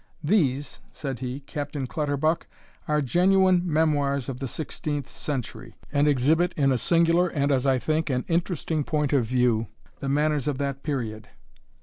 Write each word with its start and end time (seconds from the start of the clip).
"These," 0.23 0.79
said 0.91 1.19
he, 1.19 1.41
"Captain 1.41 1.85
Clutterbuck, 1.85 2.47
are 2.87 3.03
genuine 3.03 3.61
Memoirs 3.63 4.29
of 4.29 4.39
the 4.39 4.47
sixteenth 4.47 5.07
century, 5.07 5.75
and 5.93 6.07
exhibit 6.07 6.53
in 6.57 6.71
a 6.71 6.77
singular, 6.79 7.27
and, 7.27 7.51
as 7.51 7.67
I 7.67 7.77
think, 7.77 8.09
an 8.09 8.25
interesting 8.27 8.83
point 8.83 9.13
of 9.13 9.25
view, 9.25 9.67
the 9.99 10.09
manners 10.09 10.47
of 10.47 10.57
that 10.57 10.81
period. 10.81 11.29